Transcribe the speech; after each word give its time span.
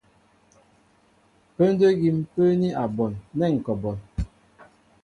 Pə́ndə́ 1.55 1.89
ígí 1.93 2.09
ḿ 2.17 2.21
pə́ə́ní 2.33 2.67
a 2.83 2.85
bon 2.95 3.13
nɛ́ 3.37 3.47
ŋ̀ 3.53 3.59
kɔ 3.65 3.71
a 3.77 3.79
bon. 3.81 3.97